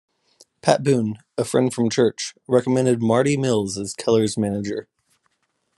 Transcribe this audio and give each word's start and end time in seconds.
Pat 0.63 0.81
Boone, 0.83 1.19
a 1.37 1.45
friend 1.45 1.71
from 1.71 1.87
church, 1.87 2.33
recommended 2.47 3.03
Marty 3.03 3.37
Mills 3.37 3.77
as 3.77 3.93
Keller's 3.93 4.35
manager. 4.35 4.87